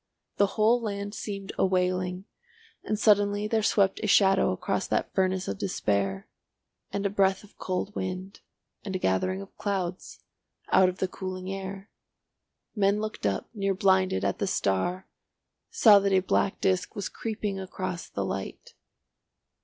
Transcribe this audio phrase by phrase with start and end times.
[0.37, 2.25] The whole land seemed a wailing
[2.83, 6.27] and suddenly there swept a shadow across that furnace of despair,
[6.91, 8.39] and a breath of cold wind,
[8.83, 10.23] and a gathering of clouds,
[10.71, 11.91] out of the cooling air.
[12.75, 15.07] Men looking up, near blinded, at the star,
[15.69, 18.73] saw that a black disc was creeping across the light.